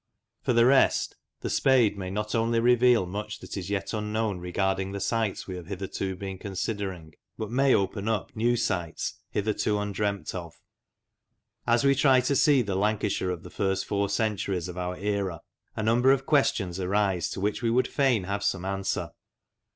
[0.41, 4.93] For the rest, the spade may not only reveal much that is yet unknown regarding
[4.93, 5.67] the sites we have
[6.17, 10.55] been considering, but may open up new sites hitherto undreamt of.
[11.67, 15.41] As we try to see the Lancashire of the first four centuries of our era,
[15.75, 19.11] a number of questions arise to which we would fain have some answer.